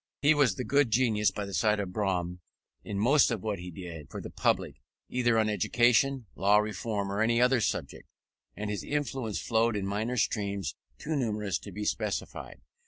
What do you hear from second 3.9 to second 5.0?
for the public,